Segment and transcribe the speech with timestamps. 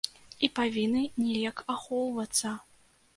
[0.45, 2.55] І павінны неяк ахоўвацца.